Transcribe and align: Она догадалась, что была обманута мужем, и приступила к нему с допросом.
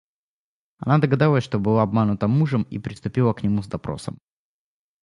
Она 0.79 0.97
догадалась, 0.97 1.43
что 1.43 1.59
была 1.59 1.83
обманута 1.83 2.27
мужем, 2.27 2.63
и 2.63 2.79
приступила 2.79 3.33
к 3.33 3.43
нему 3.43 3.61
с 3.61 3.67
допросом. 3.67 4.17